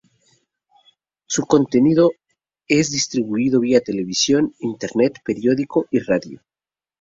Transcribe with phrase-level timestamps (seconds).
[1.27, 2.09] Su contenido
[2.67, 6.41] es distribuido vía televisión, internet, periódico y radio.